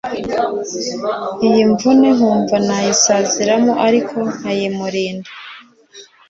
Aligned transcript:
iyimvune 1.47 2.07
nkumva 2.17 2.55
nayisaziramo 2.67 3.73
ariko 3.87 4.15
nkayimurinda" 4.33 5.29